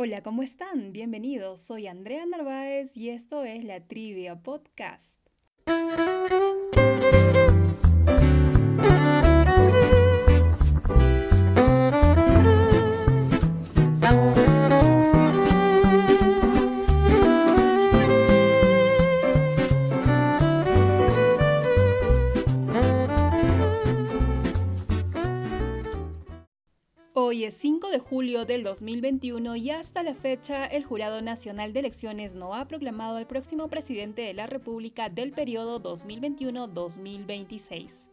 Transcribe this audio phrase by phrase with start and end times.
[0.00, 0.92] Hola, ¿cómo están?
[0.92, 1.60] Bienvenidos.
[1.60, 5.27] Soy Andrea Narváez y esto es la Trivia Podcast.
[27.48, 32.36] Es 5 de julio del 2021 y hasta la fecha el Jurado Nacional de Elecciones
[32.36, 38.10] no ha proclamado al próximo presidente de la República del periodo 2021-2026.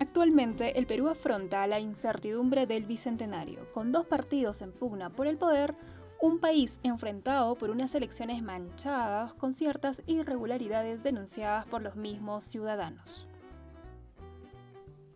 [0.00, 5.38] Actualmente el Perú afronta la incertidumbre del bicentenario, con dos partidos en pugna por el
[5.38, 5.76] poder,
[6.20, 13.28] un país enfrentado por unas elecciones manchadas con ciertas irregularidades denunciadas por los mismos ciudadanos.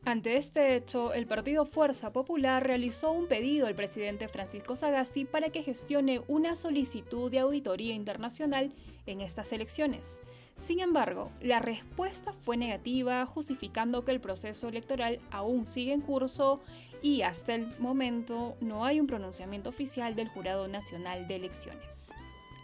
[0.05, 5.51] Ante este hecho, el partido Fuerza Popular realizó un pedido al presidente Francisco Sagasti para
[5.51, 8.73] que gestione una solicitud de auditoría internacional
[9.07, 10.25] en estas elecciones.
[10.57, 16.61] Sin embargo, la respuesta fue negativa, justificando que el proceso electoral aún sigue en curso
[17.01, 22.13] y hasta el momento no hay un pronunciamiento oficial del Jurado Nacional de Elecciones.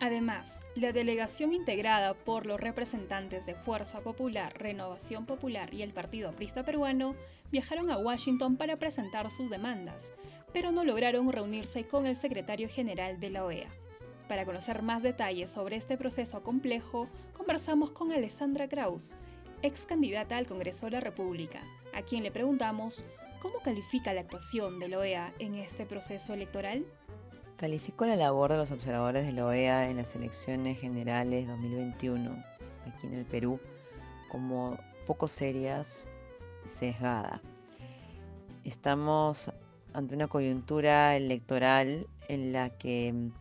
[0.00, 6.28] Además, la delegación integrada por los representantes de Fuerza Popular, Renovación Popular y el Partido
[6.28, 7.16] Aprista Peruano
[7.50, 10.12] viajaron a Washington para presentar sus demandas,
[10.52, 13.69] pero no lograron reunirse con el secretario general de la OEA.
[14.28, 19.14] Para conocer más detalles sobre este proceso complejo, conversamos con Alessandra Kraus,
[19.62, 23.04] ex candidata al Congreso de la República, a quien le preguntamos
[23.41, 26.84] cómo califica la actuación de la OEA en este proceso electoral.
[27.58, 32.30] Califico la labor de los observadores de la OEA en las elecciones generales 2021
[32.86, 33.58] aquí en el Perú
[34.30, 34.78] como
[35.08, 36.08] poco serias
[36.64, 37.42] y sesgada.
[38.62, 39.50] Estamos
[39.92, 43.32] ante una coyuntura electoral en la que mm,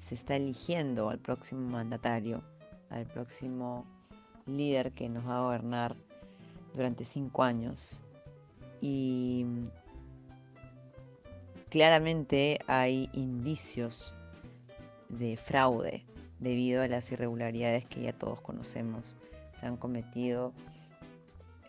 [0.00, 2.42] se está eligiendo al próximo mandatario,
[2.88, 3.84] al próximo
[4.46, 5.96] líder que nos va a gobernar
[6.74, 8.00] durante cinco años.
[8.80, 9.64] Y mm,
[11.70, 14.14] claramente hay indicios
[15.08, 16.04] de fraude
[16.38, 19.16] debido a las irregularidades que ya todos conocemos
[19.52, 20.52] se han cometido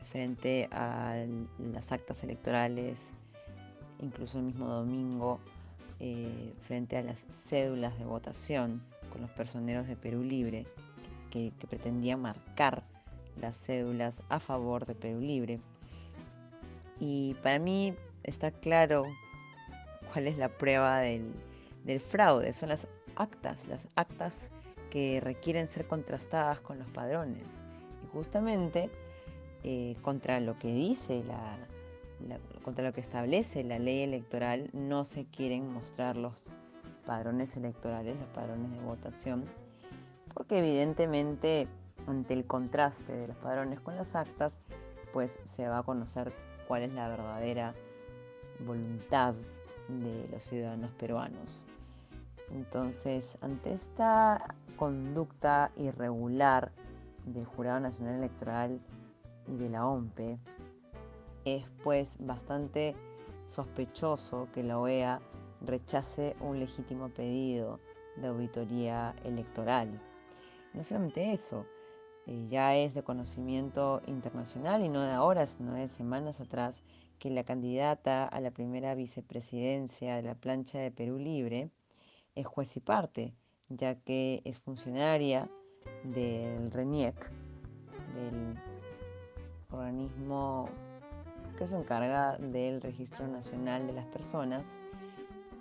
[0.03, 1.15] frente a
[1.59, 3.13] las actas electorales,
[3.99, 5.39] incluso el mismo domingo,
[5.99, 8.81] eh, frente a las cédulas de votación
[9.11, 10.65] con los personeros de Perú Libre,
[11.29, 12.83] que, que pretendían marcar
[13.39, 15.59] las cédulas a favor de Perú Libre.
[16.99, 19.05] Y para mí está claro
[20.11, 21.33] cuál es la prueba del,
[21.99, 22.53] fraude.
[22.53, 24.51] Son las actas, las actas
[24.89, 27.63] que requieren ser contrastadas con los padrones.
[28.03, 28.89] Y justamente
[29.63, 31.57] eh, contra lo que dice la,
[32.63, 36.51] contra lo que establece la ley electoral, no se quieren mostrar los
[37.05, 39.45] padrones electorales, los padrones de votación,
[40.33, 41.67] porque evidentemente
[42.07, 44.59] ante el contraste de los padrones con las actas,
[45.13, 46.31] pues se va a conocer
[46.67, 47.73] cuál es la verdadera
[48.65, 49.35] voluntad
[49.99, 51.65] de los ciudadanos peruanos.
[52.51, 56.71] Entonces, ante esta conducta irregular
[57.25, 58.79] del Jurado Nacional Electoral
[59.47, 60.39] y de la OMPE,
[61.45, 62.95] es pues bastante
[63.45, 65.21] sospechoso que la OEA
[65.61, 67.79] rechace un legítimo pedido
[68.17, 69.89] de auditoría electoral.
[70.73, 71.65] No solamente eso,
[72.27, 76.83] eh, ya es de conocimiento internacional y no de ahora, sino de semanas atrás,
[77.21, 81.69] que la candidata a la primera vicepresidencia de la plancha de Perú Libre
[82.33, 83.35] es juez y parte,
[83.69, 85.47] ya que es funcionaria
[86.03, 87.15] del RENIEC,
[88.15, 88.59] del
[89.69, 90.67] organismo
[91.59, 94.81] que se encarga del Registro Nacional de las Personas,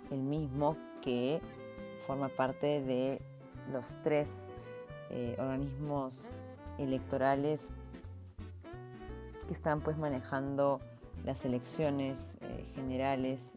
[0.09, 1.41] el mismo que
[2.07, 3.21] forma parte de
[3.71, 4.47] los tres
[5.11, 6.27] eh, organismos
[6.79, 7.71] electorales
[9.45, 10.81] que están pues manejando
[11.25, 13.55] las elecciones eh, generales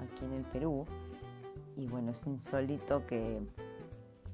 [0.00, 0.86] aquí en el Perú.
[1.76, 3.40] Y bueno, es insólito que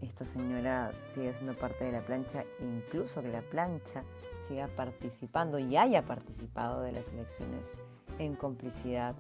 [0.00, 4.04] esta señora siga siendo parte de la plancha, incluso que la plancha
[4.40, 7.74] siga participando y haya participado de las elecciones
[8.18, 9.14] en complicidad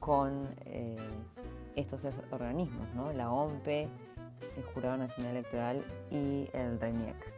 [0.00, 0.96] con eh,
[1.76, 3.12] estos organismos, ¿no?
[3.12, 3.88] la OMPE,
[4.56, 7.33] el Jurado Nacional Electoral y el RENIEC.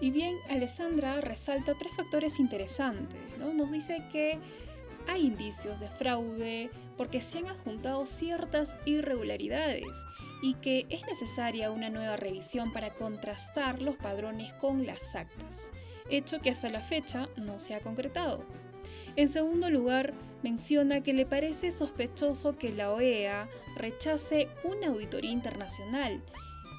[0.00, 3.20] Y bien, Alessandra resalta tres factores interesantes.
[3.38, 3.52] ¿no?
[3.52, 4.38] Nos dice que
[5.08, 10.04] hay indicios de fraude porque se han adjuntado ciertas irregularidades
[10.42, 15.72] y que es necesaria una nueva revisión para contrastar los padrones con las actas,
[16.10, 18.44] hecho que hasta la fecha no se ha concretado.
[19.16, 26.22] En segundo lugar, menciona que le parece sospechoso que la OEA rechace una auditoría internacional.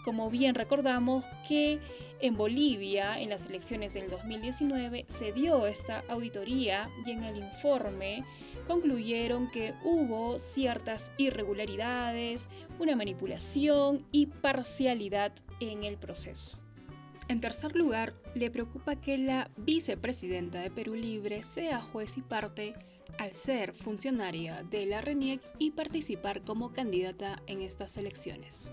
[0.08, 1.82] Como bien recordamos que
[2.22, 8.24] en Bolivia, en las elecciones del 2019, se dio esta auditoría y en el informe
[8.66, 12.48] concluyeron que hubo ciertas irregularidades,
[12.80, 16.58] una manipulación y parcialidad en el proceso.
[17.28, 22.72] En tercer lugar, le preocupa que la vicepresidenta de Perú Libre sea juez y parte
[23.20, 28.70] al ser funcionaria de la RENIEC y participar como candidata en estas elecciones.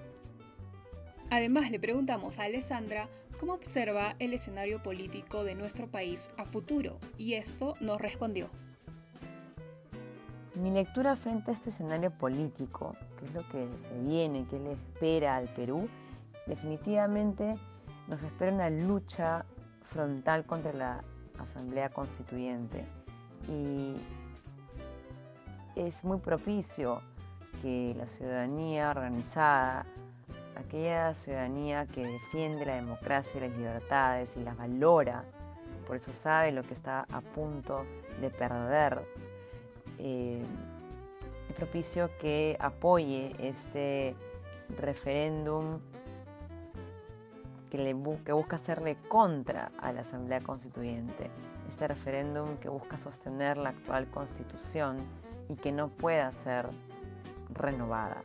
[1.31, 3.09] Además, le preguntamos a Alessandra
[3.41, 8.49] cómo observa el escenario político de nuestro país a futuro y esto nos respondió.
[10.55, 14.73] Mi lectura frente a este escenario político, qué es lo que se viene, qué le
[14.73, 15.89] espera al Perú,
[16.47, 17.57] definitivamente
[18.07, 19.45] nos espera una lucha
[19.83, 21.05] frontal contra la
[21.39, 22.85] Asamblea Constituyente
[23.49, 23.97] y
[25.75, 27.03] es muy propicio
[27.63, 29.87] que la ciudadanía organizada,
[30.57, 35.25] aquella ciudadanía que defiende la democracia y las libertades y las valora,
[35.87, 37.85] por eso sabe lo que está a punto
[38.21, 39.03] de perder,
[39.99, 40.43] eh,
[41.49, 44.17] es propicio que apoye este
[44.79, 45.79] referéndum
[47.71, 51.31] que, busca hacerle contra a la Asamblea Constituyente,
[51.69, 54.99] este referéndum que busca sostener la actual constitución
[55.49, 56.69] y que no pueda ser
[57.53, 58.23] renovada.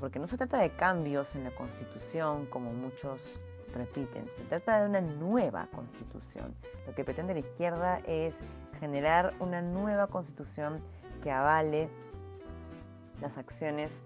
[0.00, 3.38] Porque no se trata de cambios en la constitución como muchos
[3.74, 6.54] repiten, se trata de una nueva constitución.
[6.86, 8.40] Lo que pretende la izquierda es
[8.80, 10.80] generar una nueva constitución
[11.22, 11.90] que avale
[13.20, 14.02] las acciones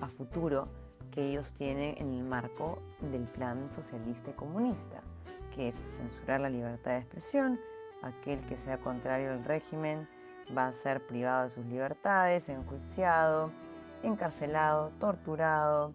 [0.00, 0.66] a futuro
[1.10, 2.78] que ellos tienen en el marco
[3.12, 5.02] del plan socialista y comunista,
[5.54, 7.60] que es censurar la libertad de expresión,
[8.02, 10.08] aquel que sea contrario al régimen
[10.56, 13.52] va a ser privado de sus libertades, enjuiciado,
[14.02, 15.94] encarcelado, torturado.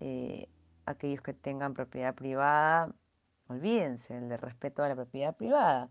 [0.00, 0.48] Eh,
[0.86, 2.92] aquellos que tengan propiedad privada,
[3.48, 5.88] olvídense, el de respeto a la propiedad privada.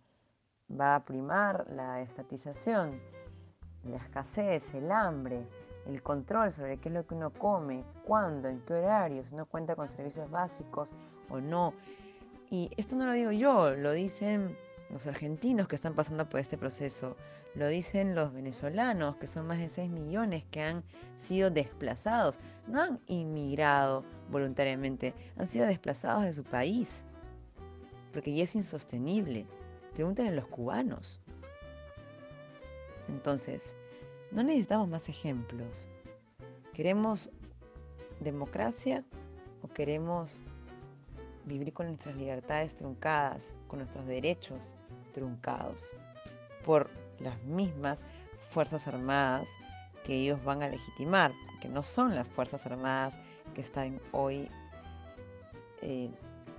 [0.69, 2.99] Va a primar la estatización,
[3.83, 5.45] la escasez, el hambre,
[5.85, 9.45] el control sobre qué es lo que uno come, cuándo, en qué horario, si no
[9.45, 10.95] cuenta con servicios básicos
[11.29, 11.73] o no.
[12.49, 14.57] Y esto no lo digo yo, lo dicen
[14.91, 17.15] los argentinos que están pasando por este proceso,
[17.55, 20.83] lo dicen los venezolanos, que son más de 6 millones que han
[21.15, 27.05] sido desplazados, no han inmigrado voluntariamente, han sido desplazados de su país,
[28.11, 29.45] porque ya es insostenible.
[29.93, 31.21] Pregúntenle a los cubanos.
[33.07, 33.77] Entonces,
[34.31, 35.89] no necesitamos más ejemplos.
[36.73, 37.29] ¿Queremos
[38.21, 39.03] democracia
[39.61, 40.41] o queremos
[41.45, 44.75] vivir con nuestras libertades truncadas, con nuestros derechos
[45.11, 45.93] truncados
[46.65, 48.03] por las mismas
[48.49, 49.49] Fuerzas Armadas
[50.03, 51.31] que ellos van a legitimar,
[51.61, 53.19] que no son las Fuerzas Armadas
[53.53, 54.49] que están hoy
[55.81, 56.09] eh,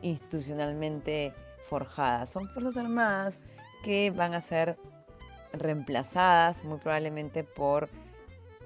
[0.02, 1.32] institucionalmente
[1.68, 3.40] forjadas, son Fuerzas Armadas
[3.82, 4.78] que van a ser
[5.52, 7.88] reemplazadas muy probablemente por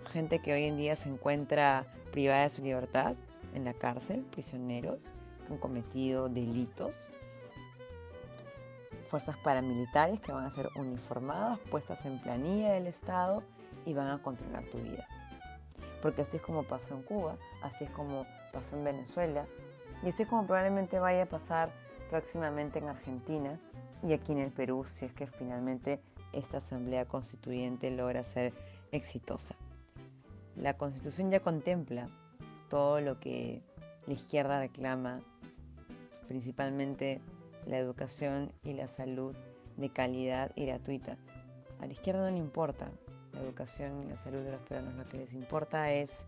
[0.07, 3.17] gente que hoy en día se encuentra privada de su libertad
[3.55, 5.13] en la cárcel, prisioneros
[5.47, 7.11] que han cometido delitos,
[9.07, 13.43] fuerzas paramilitares que van a ser uniformadas, puestas en planilla del Estado
[13.85, 15.07] y van a controlar tu vida.
[16.03, 19.47] Porque así es como pasó en Cuba, así es como pasó en Venezuela
[20.03, 21.71] y así es como probablemente vaya a pasar
[22.11, 23.59] próximamente en Argentina
[24.03, 26.01] y aquí en el Perú si es que finalmente
[26.33, 28.53] esta asamblea constituyente logra ser
[28.93, 29.55] exitosa.
[30.57, 32.09] La constitución ya contempla
[32.69, 33.63] todo lo que
[34.07, 35.21] la izquierda reclama,
[36.29, 37.21] principalmente
[37.67, 39.35] la educación y la salud
[39.77, 41.17] de calidad y gratuita.
[41.81, 42.89] A la izquierda no le importa
[43.33, 46.27] la educación y la salud de los peruanos, lo que les importa es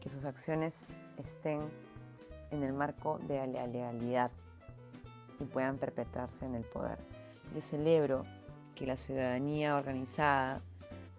[0.00, 1.60] que sus acciones estén
[2.50, 4.30] en el marco de la legalidad
[5.38, 6.98] y puedan perpetrarse en el poder.
[7.54, 8.24] Yo celebro
[8.74, 10.60] que la ciudadanía organizada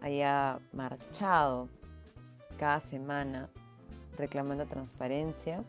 [0.01, 1.69] haya marchado
[2.57, 3.49] cada semana
[4.17, 5.63] reclamando transparencia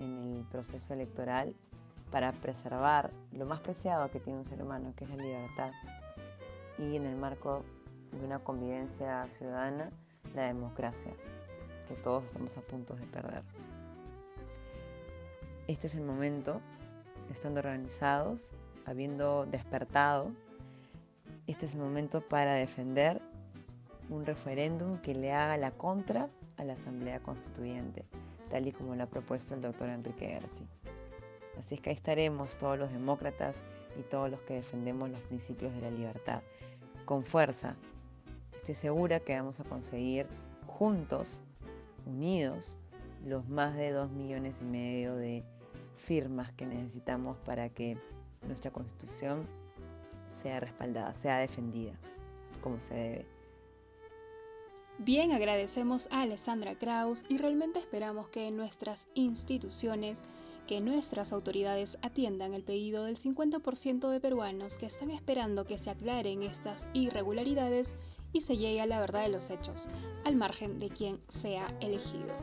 [0.00, 1.54] en el proceso electoral
[2.10, 5.70] para preservar lo más preciado que tiene un ser humano, que es la libertad,
[6.78, 7.62] y en el marco
[8.10, 9.90] de una convivencia ciudadana,
[10.34, 11.12] la democracia,
[11.86, 13.42] que todos estamos a punto de perder.
[15.68, 16.60] Este es el momento,
[17.30, 18.52] estando organizados,
[18.86, 20.32] habiendo despertado,
[21.46, 23.20] este es el momento para defender
[24.08, 28.04] un referéndum que le haga la contra a la Asamblea Constituyente,
[28.50, 30.66] tal y como lo ha propuesto el doctor Enrique García.
[31.58, 33.62] Así es que ahí estaremos todos los demócratas
[33.98, 36.42] y todos los que defendemos los principios de la libertad.
[37.04, 37.74] con fuerza.
[38.56, 40.28] Estoy segura que vamos a conseguir
[40.68, 41.42] juntos,
[42.06, 42.78] unidos,
[43.26, 45.42] los más de dos millones y medio de
[45.96, 47.98] firmas que necesitamos para que
[48.46, 49.44] nuestra constitución
[50.28, 51.94] sea respaldada, sea defendida
[52.60, 53.26] como se debe.
[55.02, 60.22] Bien, agradecemos a Alessandra Kraus y realmente esperamos que nuestras instituciones,
[60.66, 65.88] que nuestras autoridades atiendan el pedido del 50% de peruanos que están esperando que se
[65.88, 67.96] aclaren estas irregularidades
[68.32, 69.88] y se llegue a la verdad de los hechos,
[70.24, 72.36] al margen de quien sea elegido.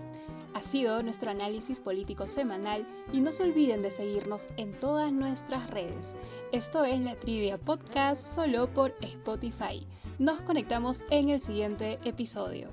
[0.53, 5.69] Ha sido nuestro análisis político semanal y no se olviden de seguirnos en todas nuestras
[5.69, 6.15] redes.
[6.51, 9.85] Esto es la Trivia Podcast solo por Spotify.
[10.17, 12.71] Nos conectamos en el siguiente episodio.